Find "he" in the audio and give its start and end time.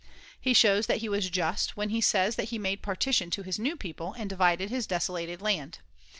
0.39-0.55, 0.97-1.09, 1.89-2.01, 2.49-2.57